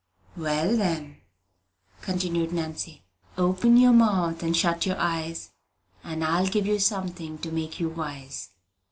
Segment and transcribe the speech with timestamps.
[0.35, 1.17] "Well, then,"
[2.01, 3.03] continued Nanny,
[3.37, 5.51] "'Open your mouth and shut your eyes,
[6.03, 8.49] And I'll give you something to make you wise!'"